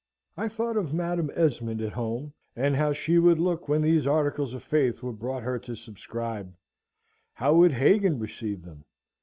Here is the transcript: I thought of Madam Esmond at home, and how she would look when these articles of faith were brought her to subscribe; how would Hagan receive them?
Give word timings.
I 0.35 0.47
thought 0.47 0.77
of 0.77 0.95
Madam 0.95 1.29
Esmond 1.35 1.79
at 1.79 1.93
home, 1.93 2.33
and 2.55 2.75
how 2.75 2.91
she 2.91 3.19
would 3.19 3.37
look 3.37 3.69
when 3.69 3.83
these 3.83 4.07
articles 4.07 4.55
of 4.55 4.63
faith 4.63 5.03
were 5.03 5.13
brought 5.13 5.43
her 5.43 5.59
to 5.59 5.75
subscribe; 5.75 6.55
how 7.35 7.53
would 7.57 7.73
Hagan 7.73 8.17
receive 8.17 8.63
them? 8.63 8.85